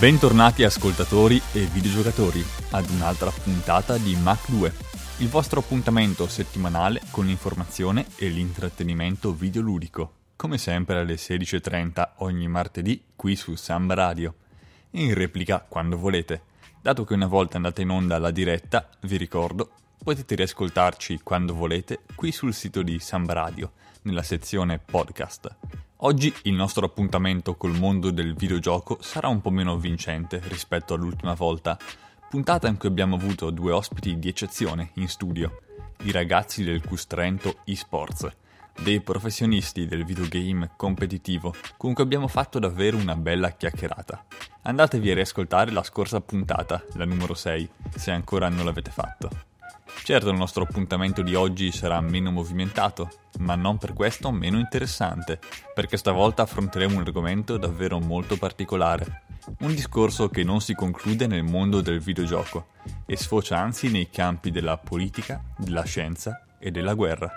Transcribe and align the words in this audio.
Bentornati 0.00 0.64
ascoltatori 0.64 1.38
e 1.52 1.66
videogiocatori 1.66 2.42
ad 2.70 2.88
un'altra 2.88 3.30
puntata 3.30 3.98
di 3.98 4.16
Mac 4.16 4.48
2, 4.48 4.72
il 5.18 5.28
vostro 5.28 5.60
appuntamento 5.60 6.26
settimanale 6.26 7.02
con 7.10 7.26
l'informazione 7.26 8.06
e 8.16 8.28
l'intrattenimento 8.28 9.34
videoludico, 9.34 10.12
come 10.36 10.56
sempre 10.56 11.00
alle 11.00 11.16
16.30 11.16 12.12
ogni 12.20 12.48
martedì 12.48 13.02
qui 13.14 13.36
su 13.36 13.54
Samba 13.56 13.92
Radio, 13.92 14.34
in 14.92 15.12
replica 15.12 15.62
quando 15.68 15.98
volete. 15.98 16.48
Dato 16.82 17.04
che 17.04 17.12
una 17.12 17.26
volta 17.26 17.56
andata 17.56 17.82
in 17.82 17.90
onda 17.90 18.18
la 18.18 18.30
diretta, 18.30 18.88
vi 19.00 19.18
ricordo, 19.18 19.72
potete 20.02 20.34
riascoltarci 20.34 21.20
quando 21.22 21.54
volete 21.54 22.00
qui 22.14 22.32
sul 22.32 22.54
sito 22.54 22.80
di 22.80 22.98
Samba 22.98 23.34
Radio, 23.34 23.72
nella 24.02 24.22
sezione 24.22 24.78
podcast. 24.78 25.56
Oggi 25.96 26.32
il 26.44 26.54
nostro 26.54 26.86
appuntamento 26.86 27.54
col 27.56 27.76
mondo 27.76 28.10
del 28.10 28.34
videogioco 28.34 28.96
sarà 29.02 29.28
un 29.28 29.42
po' 29.42 29.50
meno 29.50 29.72
avvincente 29.72 30.40
rispetto 30.44 30.94
all'ultima 30.94 31.34
volta, 31.34 31.76
puntata 32.30 32.66
in 32.66 32.78
cui 32.78 32.88
abbiamo 32.88 33.16
avuto 33.16 33.50
due 33.50 33.72
ospiti 33.72 34.18
di 34.18 34.28
eccezione 34.30 34.92
in 34.94 35.08
studio, 35.08 35.60
i 36.04 36.12
ragazzi 36.12 36.64
del 36.64 36.82
Cus 36.82 37.06
Trento 37.06 37.58
eSports, 37.64 38.26
dei 38.80 39.02
professionisti 39.02 39.84
del 39.84 40.06
videogame 40.06 40.70
competitivo 40.76 41.54
con 41.76 41.92
cui 41.92 42.02
abbiamo 42.02 42.26
fatto 42.26 42.58
davvero 42.58 42.96
una 42.96 43.16
bella 43.16 43.50
chiacchierata. 43.50 44.24
Andatevi 44.62 45.10
a 45.10 45.14
riascoltare 45.14 45.70
la 45.70 45.82
scorsa 45.82 46.20
puntata, 46.20 46.84
la 46.92 47.06
numero 47.06 47.32
6, 47.32 47.70
se 47.96 48.10
ancora 48.10 48.50
non 48.50 48.66
l'avete 48.66 48.90
fatto. 48.90 49.30
Certo 50.04 50.28
il 50.28 50.36
nostro 50.36 50.64
appuntamento 50.64 51.22
di 51.22 51.34
oggi 51.34 51.72
sarà 51.72 51.98
meno 52.02 52.30
movimentato, 52.30 53.08
ma 53.38 53.54
non 53.54 53.78
per 53.78 53.94
questo 53.94 54.30
meno 54.30 54.58
interessante, 54.58 55.38
perché 55.74 55.96
stavolta 55.96 56.42
affronteremo 56.42 56.96
un 56.96 57.00
argomento 57.00 57.56
davvero 57.56 58.00
molto 58.00 58.36
particolare. 58.36 59.22
Un 59.60 59.74
discorso 59.74 60.28
che 60.28 60.44
non 60.44 60.60
si 60.60 60.74
conclude 60.74 61.26
nel 61.26 61.42
mondo 61.42 61.80
del 61.80 61.98
videogioco 61.98 62.66
e 63.06 63.16
sfocia 63.16 63.58
anzi 63.58 63.90
nei 63.90 64.10
campi 64.10 64.50
della 64.50 64.76
politica, 64.76 65.42
della 65.56 65.84
scienza 65.84 66.44
e 66.58 66.70
della 66.70 66.92
guerra. 66.92 67.30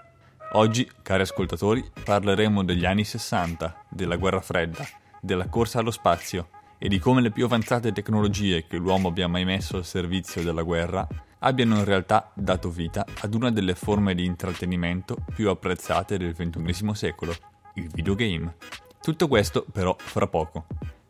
Oggi, 0.53 0.89
cari 1.01 1.21
ascoltatori, 1.21 1.89
parleremo 2.03 2.65
degli 2.65 2.83
anni 2.83 3.05
60, 3.05 3.85
della 3.87 4.17
guerra 4.17 4.41
fredda, 4.41 4.85
della 5.21 5.47
corsa 5.47 5.79
allo 5.79 5.91
spazio 5.91 6.49
e 6.83 6.89
di 6.89 6.99
come 6.99 7.21
le 7.21 7.31
più 7.31 7.45
avanzate 7.45 7.93
tecnologie 7.93 8.67
che 8.67 8.75
l'uomo 8.75 9.07
abbia 9.07 9.29
mai 9.29 9.45
messo 9.45 9.77
al 9.77 9.85
servizio 9.85 10.43
della 10.43 10.63
guerra 10.63 11.07
abbiano 11.39 11.77
in 11.77 11.85
realtà 11.85 12.29
dato 12.33 12.69
vita 12.69 13.05
ad 13.21 13.33
una 13.33 13.51
delle 13.51 13.73
forme 13.73 14.13
di 14.13 14.25
intrattenimento 14.25 15.15
più 15.33 15.47
apprezzate 15.47 16.17
del 16.17 16.35
XXI 16.35 16.93
secolo, 16.93 17.33
il 17.75 17.87
videogame. 17.87 18.55
Tutto 19.01 19.29
questo 19.29 19.65
però 19.71 19.95
fra 19.97 20.27
poco. 20.27 20.65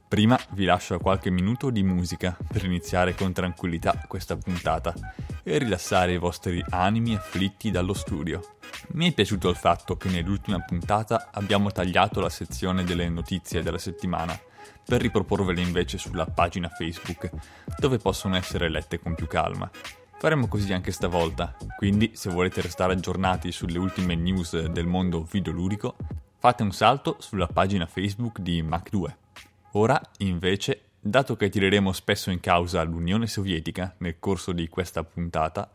Prima 0.07 0.39
vi 0.51 0.65
lascio 0.65 0.99
qualche 0.99 1.31
minuto 1.31 1.71
di 1.71 1.81
musica 1.81 2.37
per 2.47 2.63
iniziare 2.63 3.15
con 3.15 3.33
tranquillità 3.33 3.99
questa 4.07 4.37
puntata 4.37 4.93
e 5.41 5.57
rilassare 5.57 6.13
i 6.13 6.19
vostri 6.19 6.63
animi 6.69 7.15
afflitti 7.15 7.71
dallo 7.71 7.95
studio. 7.95 8.52
Mi 8.93 9.09
è 9.09 9.13
piaciuto 9.13 9.49
il 9.49 9.55
fatto 9.55 9.97
che 9.97 10.09
nell'ultima 10.09 10.59
puntata 10.59 11.29
abbiamo 11.31 11.71
tagliato 11.71 12.19
la 12.19 12.29
sezione 12.29 12.83
delle 12.83 13.09
notizie 13.09 13.63
della 13.63 13.77
settimana 13.77 14.39
per 14.85 15.01
riproporvele 15.01 15.61
invece 15.61 15.97
sulla 15.97 16.25
pagina 16.25 16.69
Facebook, 16.69 17.29
dove 17.77 17.97
possono 17.97 18.35
essere 18.35 18.69
lette 18.69 18.99
con 18.99 19.15
più 19.15 19.27
calma. 19.27 19.69
Faremo 20.17 20.47
così 20.47 20.71
anche 20.71 20.91
stavolta, 20.91 21.55
quindi 21.77 22.11
se 22.13 22.29
volete 22.29 22.61
restare 22.61 22.93
aggiornati 22.93 23.51
sulle 23.51 23.77
ultime 23.77 24.15
news 24.15 24.67
del 24.67 24.85
mondo 24.85 25.23
videoludico, 25.23 25.95
fate 26.37 26.63
un 26.63 26.71
salto 26.71 27.17
sulla 27.19 27.47
pagina 27.47 27.85
Facebook 27.85 28.39
di 28.39 28.61
Mac2. 28.61 29.13
Ora, 29.71 29.99
invece, 30.19 30.81
dato 30.99 31.35
che 31.35 31.49
tireremo 31.49 31.91
spesso 31.91 32.31
in 32.31 32.39
causa 32.39 32.83
l'Unione 32.83 33.27
Sovietica 33.27 33.95
nel 33.97 34.19
corso 34.19 34.51
di 34.51 34.69
questa 34.69 35.03
puntata, 35.03 35.69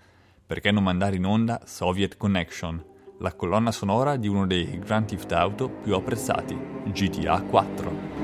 perché 0.48 0.70
non 0.70 0.82
mandare 0.82 1.16
in 1.16 1.26
onda 1.26 1.60
Soviet 1.66 2.16
Connection, 2.16 2.82
la 3.18 3.34
colonna 3.34 3.70
sonora 3.70 4.16
di 4.16 4.28
uno 4.28 4.46
dei 4.46 4.78
Grand 4.78 5.06
Theft 5.06 5.30
Auto 5.32 5.68
più 5.68 5.94
apprezzati, 5.94 6.58
GTA 6.86 7.42
4. 7.42 8.17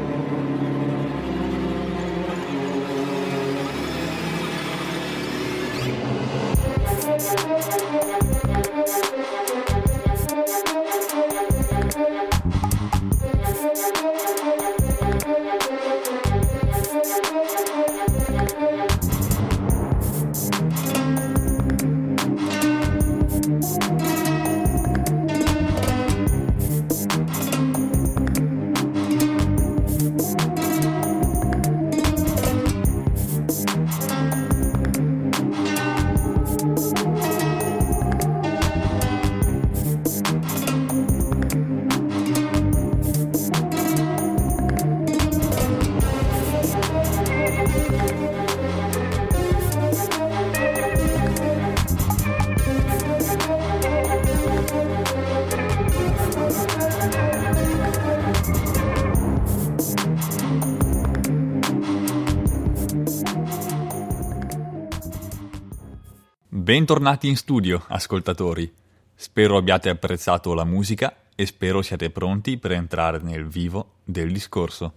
Bentornati 66.64 67.28
in 67.28 67.36
studio, 67.36 67.84
ascoltatori. 67.88 68.72
Spero 69.14 69.58
abbiate 69.58 69.90
apprezzato 69.90 70.54
la 70.54 70.64
musica 70.64 71.14
e 71.34 71.44
spero 71.44 71.82
siate 71.82 72.08
pronti 72.08 72.56
per 72.56 72.72
entrare 72.72 73.18
nel 73.18 73.46
vivo 73.46 73.96
del 74.02 74.32
discorso. 74.32 74.94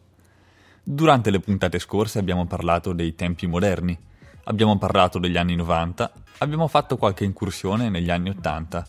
Durante 0.82 1.30
le 1.30 1.42
puntate 1.42 1.78
scorse 1.80 2.20
abbiamo 2.20 2.46
parlato 2.46 2.94
dei 2.94 3.16
tempi 3.16 3.48
moderni, 3.48 4.00
abbiamo 4.46 4.78
parlato 4.78 5.20
degli 5.20 5.36
anni 5.36 5.58
90, 5.58 6.10
abbiamo 6.38 6.70
fatto 6.70 6.96
qualche 6.96 7.26
incursione 7.26 7.90
negli 7.90 8.12
anni 8.12 8.30
80, 8.30 8.88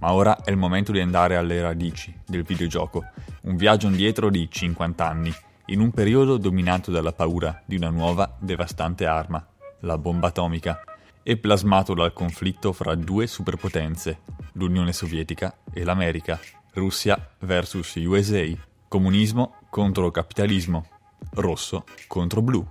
ma 0.00 0.12
ora 0.12 0.42
è 0.44 0.50
il 0.50 0.58
momento 0.58 0.92
di 0.92 1.00
andare 1.00 1.34
alle 1.34 1.62
radici 1.62 2.14
del 2.26 2.42
videogioco, 2.42 3.06
un 3.44 3.56
viaggio 3.56 3.86
indietro 3.86 4.28
di 4.28 4.46
50 4.50 5.08
anni, 5.08 5.32
in 5.68 5.80
un 5.80 5.92
periodo 5.92 6.36
dominato 6.36 6.90
dalla 6.90 7.14
paura 7.14 7.62
di 7.64 7.76
una 7.76 7.88
nuova 7.88 8.36
devastante 8.38 9.06
arma, 9.06 9.42
la 9.80 9.96
bomba 9.96 10.26
atomica 10.26 10.82
e 11.28 11.36
plasmato 11.36 11.92
dal 11.92 12.14
conflitto 12.14 12.72
fra 12.72 12.94
due 12.94 13.26
superpotenze, 13.26 14.20
l'Unione 14.52 14.94
Sovietica 14.94 15.58
e 15.70 15.84
l'America, 15.84 16.40
Russia 16.72 17.34
vs 17.40 17.96
USA, 17.96 18.46
comunismo 18.88 19.56
contro 19.68 20.10
capitalismo, 20.10 20.86
rosso 21.32 21.84
contro 22.06 22.40
blu. 22.40 22.66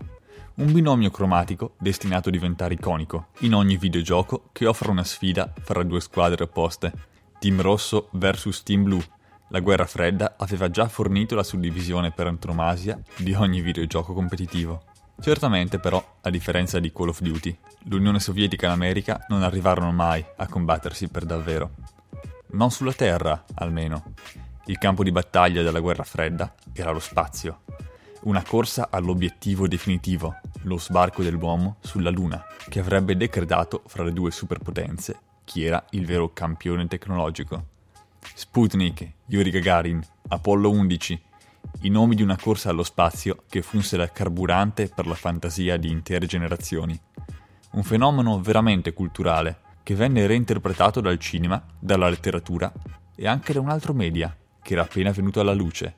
Un 0.55 0.71
binomio 0.71 1.11
cromatico 1.11 1.75
destinato 1.77 2.29
a 2.29 2.31
diventare 2.31 2.73
iconico 2.73 3.27
in 3.41 3.53
ogni 3.53 3.77
videogioco 3.77 4.49
che 4.51 4.65
offre 4.65 4.89
una 4.89 5.03
sfida 5.03 5.53
fra 5.61 5.83
due 5.83 6.01
squadre 6.01 6.45
opposte. 6.45 6.91
Team 7.37 7.61
rosso 7.61 8.09
vs 8.13 8.63
Team 8.63 8.81
blu. 8.81 8.99
La 9.49 9.59
guerra 9.59 9.85
fredda 9.85 10.33
aveva 10.35 10.71
già 10.71 10.87
fornito 10.87 11.35
la 11.35 11.43
suddivisione 11.43 12.09
per 12.09 12.25
antonomasia 12.25 12.99
di 13.17 13.35
ogni 13.35 13.61
videogioco 13.61 14.13
competitivo. 14.15 14.81
Certamente 15.19 15.79
però, 15.79 16.17
a 16.21 16.29
differenza 16.29 16.79
di 16.79 16.91
Call 16.91 17.09
of 17.09 17.21
Duty, 17.21 17.57
l'Unione 17.85 18.19
Sovietica 18.19 18.65
e 18.65 18.69
l'America 18.69 19.25
non 19.29 19.43
arrivarono 19.43 19.91
mai 19.91 20.23
a 20.37 20.47
combattersi 20.47 21.07
per 21.07 21.25
davvero. 21.25 21.71
Non 22.51 22.71
sulla 22.71 22.93
Terra, 22.93 23.43
almeno. 23.55 24.13
Il 24.65 24.77
campo 24.77 25.03
di 25.03 25.11
battaglia 25.11 25.63
della 25.63 25.79
guerra 25.79 26.03
fredda 26.03 26.53
era 26.73 26.91
lo 26.91 26.99
spazio. 26.99 27.61
Una 28.21 28.43
corsa 28.43 28.87
all'obiettivo 28.89 29.67
definitivo, 29.67 30.39
lo 30.63 30.77
sbarco 30.77 31.23
dell'uomo 31.23 31.77
sulla 31.81 32.09
Luna, 32.09 32.43
che 32.69 32.79
avrebbe 32.79 33.15
decretato 33.15 33.83
fra 33.87 34.03
le 34.03 34.13
due 34.13 34.31
superpotenze 34.31 35.19
chi 35.47 35.63
era 35.63 35.81
il 35.91 36.05
vero 36.05 36.33
campione 36.33 36.87
tecnologico. 36.87 37.67
Sputnik, 38.19 39.09
Yuri 39.27 39.49
Gagarin, 39.49 40.05
Apollo 40.27 40.69
11, 40.69 41.21
i 41.81 41.89
nomi 41.89 42.15
di 42.15 42.23
una 42.23 42.37
corsa 42.37 42.69
allo 42.69 42.83
spazio 42.83 43.43
che 43.49 43.61
funse 43.61 43.97
da 43.97 44.09
carburante 44.11 44.91
per 44.93 45.05
la 45.07 45.13
fantasia 45.13 45.77
di 45.77 45.89
intere 45.89 46.25
generazioni. 46.25 46.99
un 47.71 47.83
fenomeno 47.83 48.39
veramente 48.41 48.93
culturale 48.93 49.59
che 49.83 49.93
venne 49.93 50.25
reinterpretato 50.25 50.99
dal 50.99 51.19
cinema, 51.19 51.63
dalla 51.79 52.09
letteratura 52.09 52.71
e 53.15 53.27
anche 53.27 53.53
da 53.53 53.59
un 53.59 53.69
altro 53.69 53.93
media 53.93 54.35
che 54.61 54.73
era 54.73 54.81
appena 54.81 55.11
venuto 55.11 55.39
alla 55.39 55.53
luce, 55.53 55.97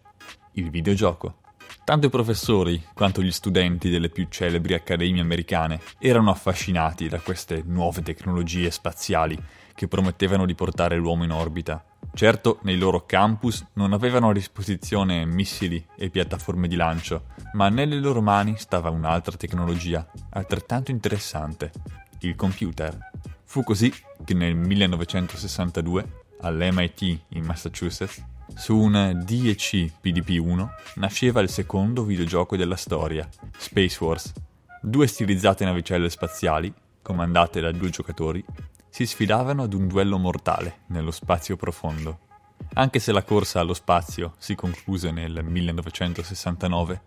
il 0.54 0.70
videogioco. 0.70 1.38
Tanto 1.84 2.06
i 2.06 2.12
professori 2.12 2.84
quanto 2.94 3.22
gli 3.22 3.32
studenti 3.32 3.90
delle 3.90 4.10
più 4.10 4.28
celebri 4.30 4.76
accademie 4.76 5.22
americane 5.22 5.80
erano 5.98 6.30
affascinati 6.30 7.08
da 7.08 7.20
queste 7.20 7.64
nuove 7.66 8.04
tecnologie 8.04 8.70
spaziali 8.70 9.36
che 9.80 9.88
promettevano 9.88 10.46
di 10.46 10.56
portare 10.56 10.98
l'uomo 10.98 11.24
in 11.24 11.31
orbita. 11.31 11.81
Certo, 12.14 12.60
nei 12.64 12.78
loro 12.78 13.06
campus 13.06 13.66
non 13.76 13.94
avevano 13.94 14.28
a 14.28 14.34
disposizione 14.34 15.24
missili 15.26 15.81
e 15.96 16.10
piattaforme 16.10 16.68
di 16.68 16.76
lancio, 16.76 17.28
ma 17.54 17.70
nelle 17.70 17.96
loro 17.96 18.22
mani 18.22 18.58
stava 18.58 18.90
un'altra 18.90 19.38
tecnologia, 19.38 20.06
altrettanto 20.31 20.92
interessante, 20.92 21.72
il 22.20 22.36
computer. 22.36 23.12
Fu 23.46 23.64
così 23.64 23.90
che 24.26 24.34
nel 24.34 24.54
1962, 24.54 26.24
all'MIT 26.42 27.02
in 27.30 27.46
Massachusetts, 27.46 28.22
su 28.54 28.75
un 28.75 29.22
DEC 29.24 29.94
PDP-1 30.04 30.68
nasceva 30.96 31.40
il 31.40 31.48
secondo 31.48 32.04
videogioco 32.04 32.58
della 32.58 32.75
storia, 32.75 33.25
Space 33.58 34.04
Wars. 34.04 34.34
Due 34.82 35.08
stilizzate 35.08 35.64
navicelle 35.64 36.10
spaziali, 36.10 36.74
comandate 37.02 37.62
da 37.62 37.72
due 37.72 37.90
giocatori, 37.90 38.44
si 38.89 39.06
sfidavano 39.06 39.63
ad 39.63 39.74
un 39.74 39.88
duello 39.88 40.18
mortale 40.18 40.80
nello 40.88 41.12
spazio 41.12 41.56
profondo. 41.56 42.27
Anche 42.74 43.00
se 43.00 43.12
la 43.12 43.24
corsa 43.24 43.59
allo 43.59 43.74
spazio 43.74 44.36
si 44.38 44.56
concluse 44.56 45.12
nel 45.12 45.44
1969, 45.44 47.01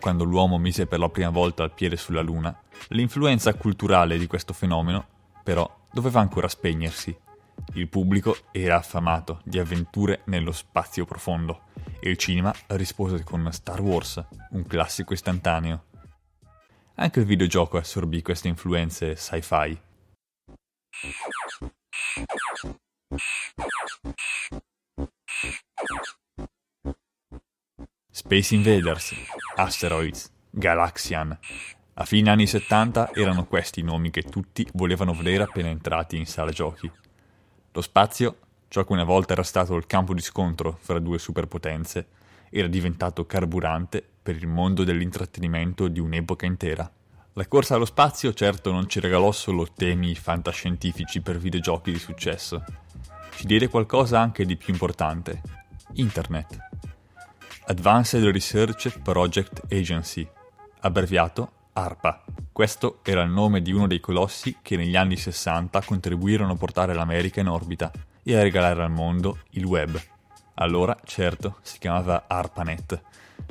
quando 0.00 0.24
l'uomo 0.24 0.58
mise 0.58 0.86
per 0.86 0.98
la 0.98 1.08
prima 1.08 1.30
volta 1.30 1.64
il 1.64 1.72
piede 1.72 1.96
sulla 1.96 2.22
Luna, 2.22 2.56
l'influenza 2.88 3.54
culturale 3.54 4.18
di 4.18 4.26
questo 4.26 4.52
fenomeno, 4.52 5.06
però, 5.42 5.68
doveva 5.90 6.20
ancora 6.20 6.48
spegnersi. 6.48 7.16
Il 7.74 7.88
pubblico 7.88 8.36
era 8.52 8.76
affamato 8.76 9.40
di 9.44 9.58
avventure 9.58 10.22
nello 10.26 10.52
spazio 10.52 11.04
profondo 11.04 11.62
e 12.00 12.10
il 12.10 12.16
cinema 12.16 12.54
rispose 12.68 13.24
con 13.24 13.48
Star 13.52 13.80
Wars, 13.80 14.24
un 14.50 14.64
classico 14.66 15.12
istantaneo. 15.12 15.84
Anche 16.94 17.20
il 17.20 17.26
videogioco 17.26 17.76
assorbì 17.76 18.22
queste 18.22 18.48
influenze 18.48 19.16
sci-fi. 19.16 19.80
Space 28.28 28.54
Invaders, 28.54 29.14
Asteroids, 29.56 30.30
Galaxian. 30.50 31.34
A 31.94 32.04
fine 32.04 32.28
anni 32.28 32.46
70 32.46 33.14
erano 33.14 33.46
questi 33.46 33.80
i 33.80 33.82
nomi 33.82 34.10
che 34.10 34.20
tutti 34.20 34.68
volevano 34.74 35.14
vedere 35.14 35.44
appena 35.44 35.70
entrati 35.70 36.18
in 36.18 36.26
sala 36.26 36.50
giochi. 36.50 36.92
Lo 37.72 37.80
spazio, 37.80 38.36
ciò 38.68 38.84
che 38.84 38.92
una 38.92 39.04
volta 39.04 39.32
era 39.32 39.42
stato 39.42 39.76
il 39.76 39.86
campo 39.86 40.12
di 40.12 40.20
scontro 40.20 40.76
fra 40.78 40.98
due 40.98 41.18
superpotenze, 41.18 42.06
era 42.50 42.66
diventato 42.66 43.24
carburante 43.24 44.06
per 44.22 44.36
il 44.36 44.46
mondo 44.46 44.84
dell'intrattenimento 44.84 45.88
di 45.88 45.98
un'epoca 45.98 46.44
intera. 46.44 46.92
La 47.32 47.48
corsa 47.48 47.76
allo 47.76 47.86
spazio 47.86 48.34
certo 48.34 48.70
non 48.70 48.90
ci 48.90 49.00
regalò 49.00 49.32
solo 49.32 49.68
temi 49.74 50.14
fantascientifici 50.14 51.22
per 51.22 51.38
videogiochi 51.38 51.92
di 51.92 51.98
successo, 51.98 52.62
ci 53.36 53.46
diede 53.46 53.68
qualcosa 53.68 54.20
anche 54.20 54.44
di 54.44 54.56
più 54.56 54.74
importante, 54.74 55.40
Internet. 55.94 56.67
Advanced 57.70 58.24
Research 58.24 58.98
Project 59.02 59.70
Agency, 59.70 60.26
abbreviato 60.80 61.52
ARPA. 61.74 62.24
Questo 62.50 63.00
era 63.02 63.20
il 63.20 63.30
nome 63.30 63.60
di 63.60 63.72
uno 63.72 63.86
dei 63.86 64.00
colossi 64.00 64.56
che 64.62 64.78
negli 64.78 64.96
anni 64.96 65.18
60 65.18 65.82
contribuirono 65.82 66.52
a 66.52 66.56
portare 66.56 66.94
l'America 66.94 67.40
in 67.40 67.48
orbita 67.48 67.92
e 68.22 68.34
a 68.34 68.40
regalare 68.40 68.82
al 68.82 68.90
mondo 68.90 69.40
il 69.50 69.66
web. 69.66 70.00
Allora, 70.54 70.96
certo, 71.04 71.58
si 71.60 71.78
chiamava 71.78 72.24
ARPANET, 72.26 73.02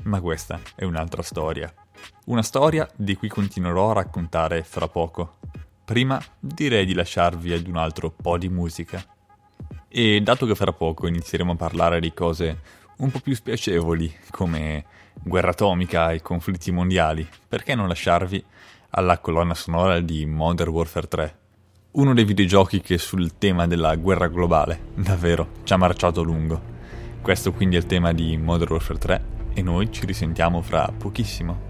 ma 0.05 0.19
questa 0.19 0.61
è 0.73 0.83
un'altra 0.83 1.21
storia. 1.21 1.71
Una 2.25 2.41
storia 2.41 2.89
di 2.95 3.15
cui 3.15 3.27
continuerò 3.27 3.91
a 3.91 4.01
raccontare 4.01 4.63
fra 4.63 4.87
poco. 4.87 5.35
Prima 5.85 6.19
direi 6.39 6.87
di 6.87 6.95
lasciarvi 6.95 7.53
ad 7.53 7.67
un 7.67 7.77
altro 7.77 8.09
po' 8.09 8.39
di 8.39 8.49
musica. 8.49 8.99
E 9.87 10.21
dato 10.21 10.47
che 10.47 10.55
fra 10.55 10.73
poco 10.73 11.05
inizieremo 11.05 11.51
a 11.51 11.55
parlare 11.55 11.99
di 11.99 12.11
cose 12.15 12.85
un 12.97 13.11
po' 13.11 13.19
più 13.19 13.35
spiacevoli, 13.35 14.11
come 14.31 14.85
guerra 15.21 15.51
atomica 15.51 16.11
e 16.11 16.21
conflitti 16.21 16.71
mondiali, 16.71 17.27
perché 17.47 17.75
non 17.75 17.87
lasciarvi 17.87 18.43
alla 18.91 19.19
colonna 19.19 19.53
sonora 19.53 19.99
di 19.99 20.25
Modern 20.25 20.71
Warfare 20.71 21.07
3? 21.07 21.37
Uno 21.91 22.13
dei 22.13 22.25
videogiochi 22.25 22.81
che 22.81 22.97
sul 22.97 23.37
tema 23.37 23.67
della 23.67 23.95
guerra 23.95 24.27
globale 24.27 24.89
davvero 24.95 25.49
ci 25.63 25.73
ha 25.73 25.77
marciato 25.77 26.23
lungo. 26.23 26.75
Questo 27.21 27.51
quindi 27.51 27.75
è 27.75 27.79
il 27.79 27.85
tema 27.85 28.13
di 28.13 28.37
Modern 28.37 28.71
Warfare 28.71 28.99
3 28.99 29.25
e 29.53 29.61
noi 29.61 29.91
ci 29.91 30.05
risentiamo 30.05 30.61
fra 30.61 30.91
pochissimo. 30.95 31.66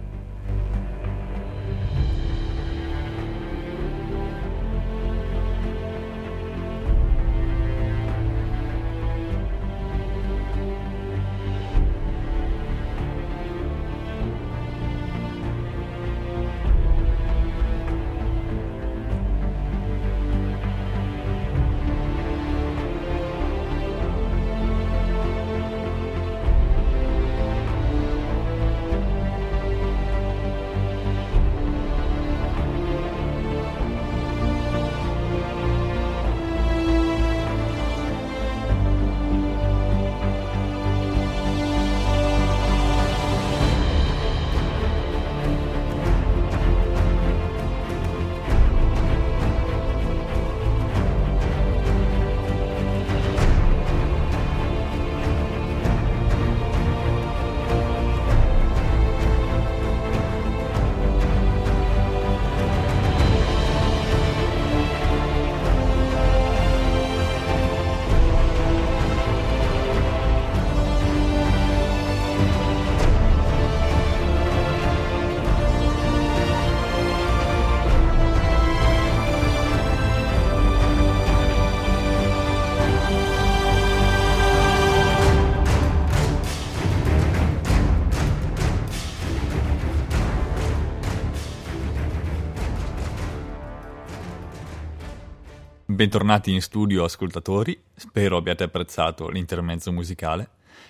Bentornati 95.98 96.54
in 96.54 96.62
studio 96.62 97.04
ascoltatori, 97.04 97.76
spero 97.96 98.38
abbiate 98.38 98.64
apprezzato 98.64 99.30
l'intermezzo 99.30 99.92
musicale 99.92 100.50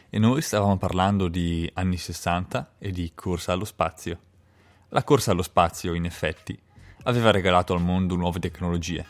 e 0.09 0.19
noi 0.19 0.41
stavamo 0.41 0.75
parlando 0.75 1.29
di 1.29 1.71
anni 1.75 1.95
60 1.95 2.73
e 2.77 2.91
di 2.91 3.13
corsa 3.15 3.53
allo 3.53 3.63
spazio. 3.63 4.19
La 4.89 5.05
corsa 5.05 5.31
allo 5.31 5.43
spazio, 5.43 5.93
in 5.93 6.03
effetti, 6.03 6.59
aveva 7.03 7.31
regalato 7.31 7.73
al 7.73 7.81
mondo 7.81 8.17
nuove 8.17 8.39
tecnologie 8.39 9.05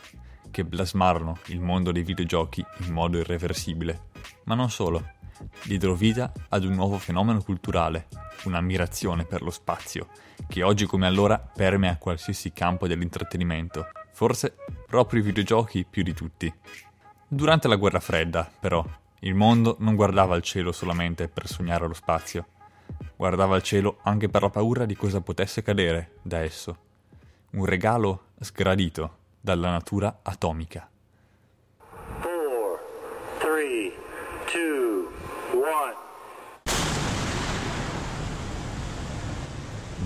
che 0.52 0.64
plasmarono 0.64 1.38
il 1.46 1.58
mondo 1.58 1.90
dei 1.90 2.04
videogiochi 2.04 2.64
in 2.86 2.92
modo 2.92 3.18
irreversibile, 3.18 4.02
ma 4.44 4.54
non 4.54 4.70
solo. 4.70 5.04
Diedero 5.64 5.96
vita 5.96 6.32
ad 6.50 6.62
un 6.62 6.74
nuovo 6.74 6.98
fenomeno 6.98 7.42
culturale, 7.42 8.06
un'ammirazione 8.44 9.24
per 9.24 9.42
lo 9.42 9.50
spazio, 9.50 10.10
che 10.46 10.62
oggi 10.62 10.86
come 10.86 11.08
allora 11.08 11.40
permea 11.40 11.96
qualsiasi 11.96 12.52
campo 12.52 12.86
dell'intrattenimento 12.86 13.88
Forse 14.18 14.56
proprio 14.88 15.20
i 15.20 15.24
videogiochi 15.24 15.84
più 15.88 16.02
di 16.02 16.14
tutti. 16.14 16.52
Durante 17.28 17.68
la 17.68 17.76
guerra 17.76 18.00
fredda, 18.00 18.50
però, 18.58 18.82
il 19.20 19.34
mondo 19.34 19.76
non 19.80 19.94
guardava 19.94 20.34
al 20.34 20.42
cielo 20.42 20.72
solamente 20.72 21.28
per 21.28 21.46
sognare 21.46 21.86
lo 21.86 21.92
spazio, 21.92 22.46
guardava 23.14 23.54
al 23.54 23.62
cielo 23.62 23.98
anche 24.04 24.30
per 24.30 24.40
la 24.40 24.48
paura 24.48 24.86
di 24.86 24.96
cosa 24.96 25.20
potesse 25.20 25.62
cadere 25.62 26.12
da 26.22 26.38
esso. 26.38 26.86
un 27.50 27.64
regalo 27.64 28.24
sgradito 28.40 29.16
dalla 29.40 29.70
natura 29.70 30.20
atomica. 30.22 30.88
Four, 32.20 32.78
three, 33.38 33.92
two. 34.46 35.08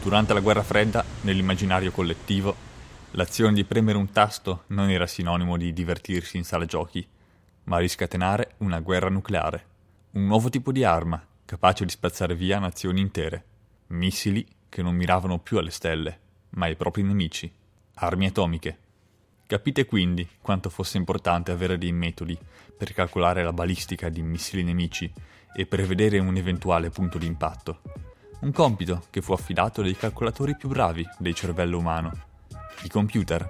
Durante 0.02 0.34
la 0.34 0.40
guerra 0.40 0.62
fredda, 0.64 1.04
nell'immaginario 1.20 1.92
collettivo, 1.92 2.70
l'azione 3.12 3.52
di 3.52 3.64
premere 3.64 3.98
un 3.98 4.10
tasto 4.10 4.64
non 4.68 4.90
era 4.90 5.06
sinonimo 5.06 5.56
di 5.56 5.72
divertirsi 5.72 6.36
in 6.36 6.44
sala 6.44 6.64
giochi, 6.64 7.06
ma 7.64 7.78
riscatenare 7.78 8.54
una 8.58 8.80
guerra 8.80 9.08
nucleare, 9.08 9.66
un 10.12 10.26
nuovo 10.26 10.48
tipo 10.48 10.72
di 10.72 10.84
arma 10.84 11.24
capace 11.44 11.84
di 11.84 11.90
spazzare 11.90 12.34
via 12.34 12.58
nazioni 12.58 13.00
intere, 13.00 13.44
missili 13.88 14.46
che 14.68 14.82
non 14.82 14.94
miravano 14.94 15.38
più 15.38 15.58
alle 15.58 15.70
stelle, 15.70 16.18
ma 16.50 16.66
ai 16.66 16.76
propri 16.76 17.02
nemici, 17.02 17.52
armi 17.94 18.26
atomiche. 18.26 18.78
Capite 19.46 19.84
quindi 19.84 20.26
quanto 20.40 20.70
fosse 20.70 20.96
importante 20.96 21.50
avere 21.50 21.76
dei 21.76 21.92
metodi 21.92 22.38
per 22.76 22.94
calcolare 22.94 23.42
la 23.42 23.52
balistica 23.52 24.08
di 24.08 24.22
missili 24.22 24.62
nemici 24.62 25.12
e 25.54 25.66
prevedere 25.66 26.18
un 26.18 26.34
eventuale 26.36 26.88
punto 26.88 27.18
di 27.18 27.26
impatto. 27.26 27.82
Un 28.40 28.52
compito 28.52 29.04
che 29.10 29.20
fu 29.20 29.32
affidato 29.32 29.82
dai 29.82 29.94
calcolatori 29.94 30.56
più 30.56 30.68
bravi 30.68 31.06
del 31.18 31.34
cervello 31.34 31.78
umano, 31.78 32.30
i 32.82 32.88
computer. 32.88 33.48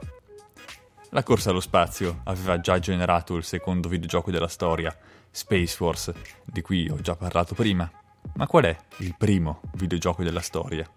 La 1.11 1.23
corsa 1.23 1.51
allo 1.51 1.61
spazio 1.61 2.21
aveva 2.25 2.61
già 2.61 2.79
generato 2.79 3.37
il 3.37 3.45
secondo 3.45 3.89
videogioco 3.89 4.31
della 4.31 4.49
storia, 4.49 4.97
Space 5.31 5.77
Force, 5.77 6.15
di 6.45 6.62
cui 6.62 6.89
ho 6.89 7.01
già 7.01 7.17
parlato 7.17 7.55
prima. 7.55 7.91
Ma 8.35 8.47
qual 8.47 8.65
è 8.65 8.77
il 8.99 9.15
primo 9.17 9.61
videogioco 9.75 10.23
della 10.23 10.41
storia? 10.41 10.89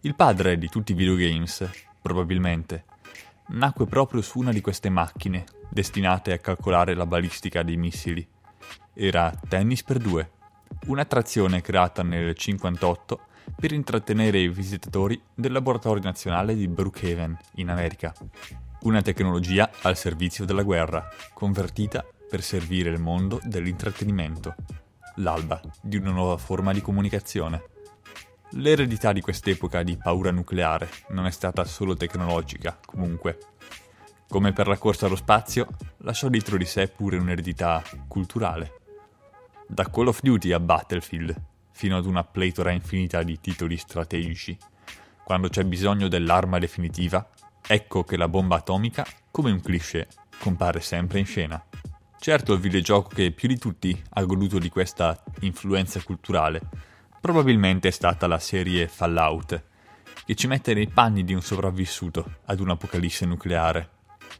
Il 0.00 0.14
padre 0.14 0.58
di 0.58 0.68
tutti 0.68 0.92
i 0.92 0.94
videogames, 0.94 1.68
probabilmente, 2.00 2.84
nacque 3.48 3.86
proprio 3.86 4.22
su 4.22 4.38
una 4.38 4.52
di 4.52 4.60
queste 4.60 4.88
macchine 4.88 5.44
destinate 5.68 6.32
a 6.32 6.38
calcolare 6.38 6.94
la 6.94 7.06
balistica 7.06 7.62
dei 7.62 7.76
missili. 7.76 8.26
Era 8.92 9.32
Tennis 9.48 9.82
per 9.82 9.98
due, 9.98 10.30
un'attrazione 10.86 11.60
creata 11.60 12.02
nel 12.02 12.34
1958 12.34 13.20
per 13.56 13.72
intrattenere 13.72 14.38
i 14.38 14.48
visitatori 14.48 15.20
del 15.34 15.52
Laboratorio 15.52 16.02
Nazionale 16.02 16.54
di 16.54 16.68
Brookhaven, 16.68 17.36
in 17.56 17.70
America. 17.70 18.14
Una 18.82 19.02
tecnologia 19.02 19.70
al 19.82 19.96
servizio 19.96 20.44
della 20.44 20.62
guerra, 20.62 21.08
convertita 21.34 22.04
per 22.28 22.42
servire 22.42 22.90
il 22.90 23.00
mondo 23.00 23.40
dell'intrattenimento. 23.42 24.54
L'alba 25.16 25.60
di 25.82 25.96
una 25.96 26.12
nuova 26.12 26.36
forma 26.36 26.72
di 26.72 26.80
comunicazione. 26.80 27.62
L'eredità 28.52 29.12
di 29.12 29.20
quest'epoca 29.20 29.82
di 29.82 29.96
paura 29.96 30.30
nucleare 30.30 30.88
non 31.08 31.26
è 31.26 31.30
stata 31.30 31.64
solo 31.64 31.94
tecnologica, 31.96 32.78
comunque. 32.84 33.38
Come 34.28 34.52
per 34.52 34.68
la 34.68 34.78
corsa 34.78 35.06
allo 35.06 35.16
spazio, 35.16 35.66
lasciò 35.98 36.28
dietro 36.28 36.56
di 36.56 36.64
sé 36.64 36.88
pure 36.88 37.18
un'eredità 37.18 37.82
culturale. 38.06 38.74
Da 39.66 39.88
Call 39.90 40.06
of 40.06 40.20
Duty 40.20 40.52
a 40.52 40.60
Battlefield, 40.60 41.34
fino 41.80 41.96
ad 41.96 42.04
una 42.04 42.24
pletora 42.24 42.72
infinita 42.72 43.22
di 43.22 43.40
titoli 43.40 43.78
strategici. 43.78 44.54
Quando 45.24 45.48
c'è 45.48 45.64
bisogno 45.64 46.08
dell'arma 46.08 46.58
definitiva, 46.58 47.26
ecco 47.66 48.04
che 48.04 48.18
la 48.18 48.28
bomba 48.28 48.56
atomica, 48.56 49.06
come 49.30 49.50
un 49.50 49.62
cliché, 49.62 50.06
compare 50.38 50.80
sempre 50.80 51.20
in 51.20 51.24
scena. 51.24 51.64
Certo 52.18 52.52
il 52.52 52.60
videogioco 52.60 53.08
che 53.08 53.30
più 53.30 53.48
di 53.48 53.56
tutti 53.56 53.98
ha 54.10 54.22
goduto 54.24 54.58
di 54.58 54.68
questa 54.68 55.22
influenza 55.40 56.02
culturale 56.02 56.60
probabilmente 57.18 57.88
è 57.88 57.92
stata 57.92 58.26
la 58.26 58.38
serie 58.38 58.86
Fallout, 58.86 59.62
che 60.26 60.34
ci 60.34 60.48
mette 60.48 60.74
nei 60.74 60.86
panni 60.86 61.24
di 61.24 61.32
un 61.32 61.40
sopravvissuto 61.40 62.40
ad 62.44 62.60
un'apocalisse 62.60 63.24
nucleare. 63.24 63.88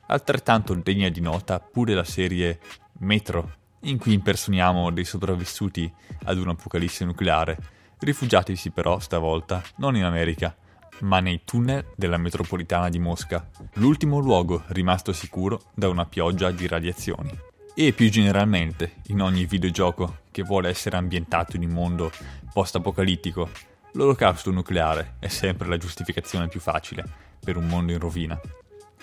Altrettanto 0.08 0.74
degna 0.74 1.08
di 1.08 1.22
nota 1.22 1.58
pure 1.58 1.94
la 1.94 2.04
serie 2.04 2.60
Metro, 2.98 3.59
in 3.80 3.98
cui 3.98 4.12
impersoniamo 4.12 4.90
dei 4.90 5.04
sopravvissuti 5.04 5.90
ad 6.24 6.38
un'apocalisse 6.38 7.04
nucleare, 7.04 7.58
rifugiatisi 7.98 8.70
però 8.70 8.98
stavolta 8.98 9.62
non 9.76 9.96
in 9.96 10.04
America, 10.04 10.54
ma 11.00 11.20
nei 11.20 11.42
tunnel 11.44 11.86
della 11.96 12.18
metropolitana 12.18 12.88
di 12.88 12.98
Mosca, 12.98 13.48
l'ultimo 13.74 14.18
luogo 14.18 14.64
rimasto 14.68 15.12
sicuro 15.12 15.62
da 15.74 15.88
una 15.88 16.04
pioggia 16.04 16.50
di 16.50 16.66
radiazioni. 16.66 17.30
E 17.74 17.92
più 17.92 18.10
generalmente, 18.10 18.96
in 19.06 19.22
ogni 19.22 19.46
videogioco 19.46 20.18
che 20.30 20.42
vuole 20.42 20.68
essere 20.68 20.96
ambientato 20.96 21.56
in 21.56 21.62
un 21.62 21.70
mondo 21.70 22.10
post-apocalittico, 22.52 23.48
l'olocausto 23.92 24.50
nucleare 24.50 25.14
è 25.18 25.28
sempre 25.28 25.68
la 25.68 25.78
giustificazione 25.78 26.48
più 26.48 26.60
facile 26.60 27.04
per 27.42 27.56
un 27.56 27.66
mondo 27.66 27.92
in 27.92 27.98
rovina. 27.98 28.38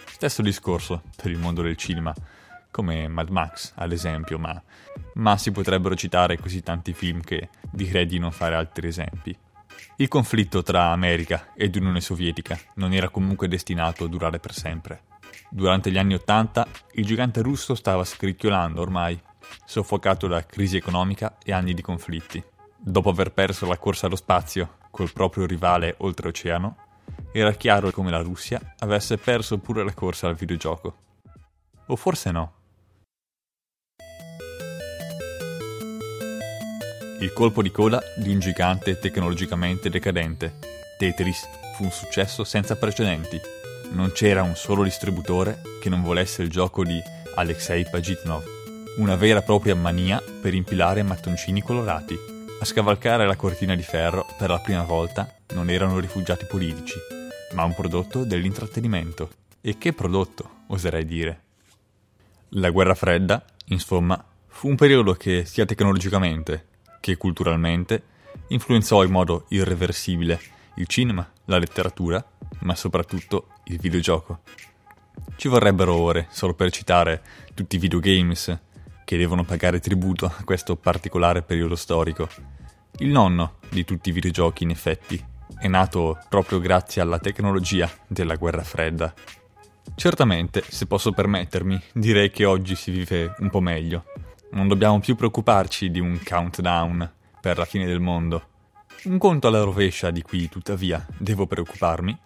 Stesso 0.05 0.41
discorso 0.41 1.03
per 1.15 1.31
il 1.31 1.37
mondo 1.37 1.61
del 1.61 1.75
cinema, 1.75 2.13
come 2.77 3.07
Mad 3.07 3.29
Max 3.29 3.71
ad 3.77 3.91
esempio, 3.91 4.37
ma, 4.37 4.61
ma 5.15 5.35
si 5.35 5.51
potrebbero 5.51 5.95
citare 5.95 6.37
così 6.37 6.61
tanti 6.61 6.93
film 6.93 7.21
che 7.21 7.49
direi 7.71 8.05
di 8.05 8.19
non 8.19 8.31
fare 8.31 8.53
altri 8.53 8.87
esempi. 8.87 9.35
Il 9.95 10.07
conflitto 10.07 10.61
tra 10.61 10.91
America 10.91 11.53
ed 11.55 11.75
Unione 11.75 12.01
Sovietica 12.01 12.55
non 12.75 12.93
era 12.93 13.09
comunque 13.09 13.47
destinato 13.47 14.03
a 14.03 14.07
durare 14.07 14.37
per 14.37 14.53
sempre. 14.53 15.01
Durante 15.49 15.89
gli 15.89 15.97
anni 15.97 16.13
Ottanta 16.13 16.67
il 16.93 17.05
gigante 17.05 17.41
russo 17.41 17.73
stava 17.73 18.03
scricchiolando 18.03 18.79
ormai, 18.79 19.19
soffocato 19.65 20.27
da 20.27 20.45
crisi 20.45 20.77
economica 20.77 21.37
e 21.43 21.53
anni 21.53 21.73
di 21.73 21.81
conflitti. 21.81 22.43
Dopo 22.77 23.09
aver 23.09 23.31
perso 23.31 23.65
la 23.65 23.77
corsa 23.79 24.05
allo 24.05 24.15
spazio 24.15 24.77
col 24.91 25.11
proprio 25.11 25.47
rivale 25.47 25.95
oltreoceano, 25.97 26.75
era 27.31 27.53
chiaro 27.53 27.89
come 27.89 28.11
la 28.11 28.21
Russia 28.21 28.75
avesse 28.79 29.17
perso 29.17 29.57
pure 29.57 29.83
la 29.83 29.93
corsa 29.95 30.27
al 30.27 30.35
videogioco. 30.35 30.95
O 31.87 31.95
forse 31.95 32.31
no. 32.31 32.56
Il 37.19 37.33
colpo 37.33 37.61
di 37.61 37.71
coda 37.71 38.01
di 38.15 38.31
un 38.31 38.39
gigante 38.39 38.99
tecnologicamente 38.99 39.89
decadente, 39.89 40.55
Tetris, 40.97 41.47
fu 41.75 41.83
un 41.83 41.91
successo 41.91 42.43
senza 42.43 42.75
precedenti 42.75 43.39
non 43.91 44.11
c'era 44.11 44.43
un 44.43 44.55
solo 44.55 44.83
distributore 44.83 45.61
che 45.79 45.89
non 45.89 46.01
volesse 46.01 46.41
il 46.41 46.49
gioco 46.49 46.83
di 46.83 47.01
Alexei 47.35 47.85
Pagitnov, 47.89 48.43
una 48.97 49.15
vera 49.15 49.39
e 49.39 49.43
propria 49.43 49.75
mania 49.75 50.21
per 50.41 50.53
impilare 50.53 51.03
mattoncini 51.03 51.61
colorati. 51.61 52.17
A 52.59 52.65
scavalcare 52.65 53.25
la 53.25 53.35
cortina 53.35 53.75
di 53.75 53.83
ferro 53.83 54.25
per 54.37 54.49
la 54.49 54.59
prima 54.59 54.83
volta 54.83 55.33
non 55.53 55.69
erano 55.69 55.99
rifugiati 55.99 56.45
politici, 56.45 56.97
ma 57.53 57.63
un 57.63 57.73
prodotto 57.73 58.23
dell'intrattenimento. 58.23 59.29
E 59.61 59.77
che 59.77 59.93
prodotto, 59.93 60.49
oserei 60.67 61.05
dire. 61.05 61.41
La 62.49 62.69
guerra 62.69 62.95
fredda, 62.95 63.43
insomma, 63.67 64.21
fu 64.47 64.67
un 64.67 64.75
periodo 64.75 65.13
che 65.13 65.45
sia 65.45 65.65
tecnologicamente 65.65 66.65
che 66.99 67.17
culturalmente 67.17 68.03
influenzò 68.49 69.03
in 69.03 69.11
modo 69.11 69.45
irreversibile 69.49 70.39
il 70.75 70.87
cinema, 70.87 71.27
la 71.45 71.57
letteratura, 71.57 72.23
ma 72.59 72.75
soprattutto 72.75 73.47
il 73.65 73.79
videogioco. 73.79 74.41
Ci 75.35 75.47
vorrebbero 75.47 75.95
ore 75.95 76.27
solo 76.29 76.53
per 76.53 76.71
citare 76.71 77.21
tutti 77.53 77.75
i 77.75 77.79
videogames 77.79 78.59
che 79.03 79.17
devono 79.17 79.43
pagare 79.43 79.79
tributo 79.79 80.25
a 80.25 80.43
questo 80.43 80.75
particolare 80.75 81.41
periodo 81.41 81.75
storico. 81.75 82.27
Il 82.99 83.09
nonno 83.09 83.55
di 83.69 83.85
tutti 83.85 84.09
i 84.09 84.11
videogiochi, 84.11 84.63
in 84.63 84.69
effetti, 84.69 85.23
è 85.59 85.67
nato 85.67 86.19
proprio 86.29 86.59
grazie 86.59 87.01
alla 87.01 87.19
tecnologia 87.19 87.89
della 88.05 88.35
guerra 88.35 88.63
fredda. 88.63 89.13
Certamente, 89.95 90.63
se 90.67 90.85
posso 90.85 91.11
permettermi, 91.11 91.81
direi 91.93 92.29
che 92.29 92.45
oggi 92.45 92.75
si 92.75 92.91
vive 92.91 93.33
un 93.39 93.49
po' 93.49 93.61
meglio. 93.61 94.03
Non 94.51 94.67
dobbiamo 94.67 94.99
più 94.99 95.15
preoccuparci 95.15 95.91
di 95.91 95.99
un 95.99 96.19
countdown 96.23 97.11
per 97.41 97.57
la 97.57 97.65
fine 97.65 97.85
del 97.85 97.99
mondo. 97.99 98.47
Un 99.03 99.17
conto 99.17 99.47
alla 99.47 99.61
rovescia 99.61 100.09
di 100.09 100.21
cui, 100.21 100.49
tuttavia, 100.49 101.05
devo 101.17 101.45
preoccuparmi 101.45 102.17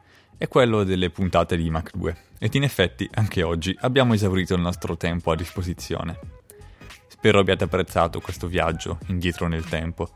è 0.41 0.47
quello 0.47 0.83
delle 0.83 1.11
puntate 1.11 1.55
di 1.55 1.69
Mac 1.69 1.91
2 1.93 2.17
ed 2.39 2.55
in 2.55 2.63
effetti 2.63 3.07
anche 3.13 3.43
oggi 3.43 3.77
abbiamo 3.81 4.15
esaurito 4.15 4.55
il 4.55 4.61
nostro 4.61 4.97
tempo 4.97 5.29
a 5.29 5.35
disposizione. 5.35 6.17
Spero 7.07 7.37
abbiate 7.37 7.65
apprezzato 7.65 8.19
questo 8.19 8.47
viaggio 8.47 8.97
indietro 9.09 9.47
nel 9.47 9.65
tempo. 9.65 10.09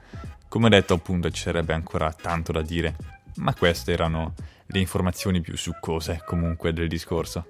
Come 0.47 0.69
detto 0.69 0.95
appunto 0.95 1.29
ci 1.29 1.43
sarebbe 1.43 1.73
ancora 1.73 2.11
tanto 2.11 2.51
da 2.51 2.63
dire, 2.63 2.95
ma 3.35 3.53
queste 3.53 3.91
erano 3.91 4.33
le 4.65 4.79
informazioni 4.79 5.41
più 5.41 5.55
succose 5.55 6.23
comunque 6.25 6.73
del 6.73 6.87
discorso. 6.87 7.45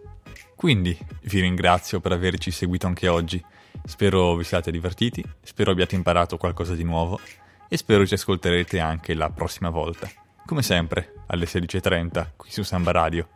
Quindi 0.55 0.97
vi 1.23 1.39
ringrazio 1.39 2.01
per 2.01 2.11
averci 2.11 2.51
seguito 2.51 2.87
anche 2.87 3.07
oggi, 3.07 3.41
spero 3.83 4.35
vi 4.35 4.43
siate 4.43 4.71
divertiti, 4.71 5.23
spero 5.41 5.71
abbiate 5.71 5.95
imparato 5.95 6.37
qualcosa 6.37 6.73
di 6.75 6.83
nuovo 6.83 7.19
e 7.67 7.77
spero 7.77 8.05
ci 8.05 8.13
ascolterete 8.13 8.79
anche 8.79 9.13
la 9.13 9.29
prossima 9.29 9.69
volta 9.69 10.09
come 10.45 10.61
sempre, 10.61 11.23
alle 11.27 11.45
16.30 11.45 12.27
qui 12.35 12.51
su 12.51 12.61
Samba 12.61 12.91
Radio. 12.91 13.27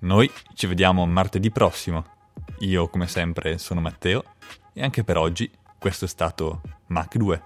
Noi 0.00 0.30
ci 0.54 0.66
vediamo 0.66 1.06
martedì 1.06 1.50
prossimo. 1.50 2.16
Io, 2.60 2.88
come 2.88 3.06
sempre, 3.06 3.58
sono 3.58 3.80
Matteo 3.80 4.24
e 4.72 4.82
anche 4.82 5.04
per 5.04 5.16
oggi 5.16 5.48
questo 5.78 6.04
è 6.04 6.08
stato 6.08 6.60
Mac 6.86 7.16
2. 7.16 7.42